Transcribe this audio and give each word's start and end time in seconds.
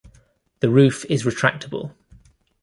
The 0.61 0.71
roof 0.71 1.05
is 1.11 1.25
retractable. 1.25 1.91